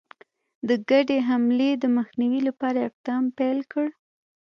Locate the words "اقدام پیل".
2.89-3.59